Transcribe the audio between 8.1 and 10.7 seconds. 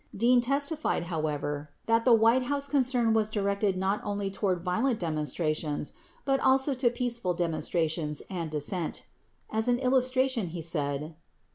and dissent. As an illustration he